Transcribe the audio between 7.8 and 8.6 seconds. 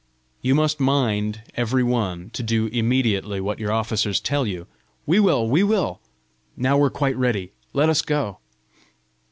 us go!"